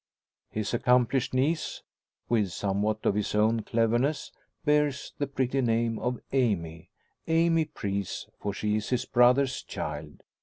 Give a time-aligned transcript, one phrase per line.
[0.49, 1.83] His accomplished niece,
[2.27, 4.31] with somewhat of his own cleverness,
[4.65, 6.89] bears the pretty name of Amy
[7.27, 10.23] Amy Preece, for she is his brother's child.